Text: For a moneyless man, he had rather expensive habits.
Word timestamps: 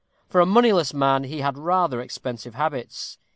For 0.27 0.41
a 0.41 0.47
moneyless 0.47 0.95
man, 0.95 1.25
he 1.25 1.41
had 1.41 1.59
rather 1.59 2.01
expensive 2.01 2.55
habits. 2.55 3.19